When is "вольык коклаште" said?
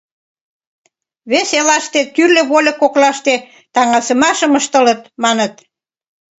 2.49-3.35